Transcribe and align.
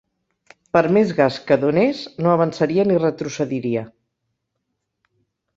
Per 0.77 0.81
més 0.97 1.11
gas 1.19 1.37
que 1.51 1.57
donés 1.65 2.01
no 2.25 2.33
avançaria 2.37 2.87
ni 2.93 2.97
retrocediria. 3.05 3.85